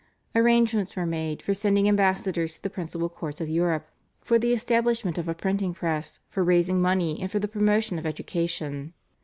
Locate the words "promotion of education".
7.47-8.93